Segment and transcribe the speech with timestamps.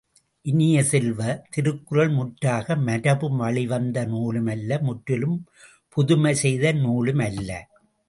[0.45, 1.19] இனிய செல்வ,
[1.53, 5.37] திருக்குறள் முற்றாக மரபு வழி வந்த நூலும் அல்ல முற்றிலும்
[5.97, 7.49] புதுமை செய்த நூலும் அல்ல.